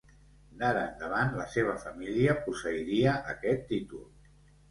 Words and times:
D'ara 0.61 0.79
endavant, 0.91 1.33
la 1.39 1.43
seva 1.55 1.75
família 1.83 2.35
posseiria 2.47 3.13
aquest 3.35 3.63
títol. 3.75 4.03